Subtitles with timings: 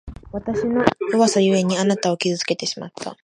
[0.31, 3.19] わたしの弱さゆえに、あなたを傷つけてしまった。